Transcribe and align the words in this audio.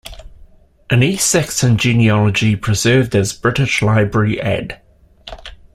An 0.89 1.03
East-Saxon 1.03 1.77
genealogy 1.77 2.55
preserved 2.55 3.15
as 3.15 3.33
British 3.33 3.83
Library 3.83 4.41
Add. 4.41 4.81